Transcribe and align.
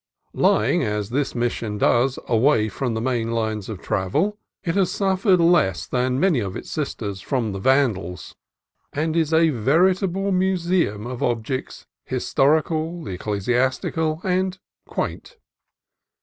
Lying, 0.33 0.81
as 0.83 1.11
this 1.11 1.35
Mission 1.35 1.77
does, 1.77 2.17
away 2.27 2.69
from 2.69 2.95
the 2.95 3.01
main 3.01 3.29
lines 3.29 3.69
of 3.69 3.79
travel, 3.83 4.39
it 4.63 4.73
has 4.73 4.89
suffered 4.91 5.39
less 5.39 5.85
than 5.85 6.19
many 6.19 6.39
of 6.39 6.55
its 6.55 6.71
sisters 6.71 7.21
from 7.21 7.51
the 7.51 7.59
vandals, 7.59 8.33
and 8.93 9.15
is 9.15 9.31
a 9.31 9.51
verit 9.51 10.01
able 10.01 10.31
museum 10.31 11.05
of 11.05 11.21
objects 11.21 11.85
historical, 12.03 13.07
ecclesiastical, 13.07 14.21
and 14.23 14.57
quaint. 14.87 15.37